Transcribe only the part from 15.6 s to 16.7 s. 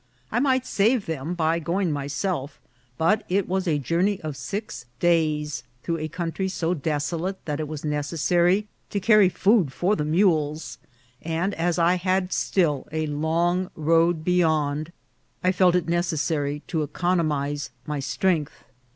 it necessa ry